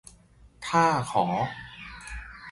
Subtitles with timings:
[0.65, 1.25] ถ้าขอ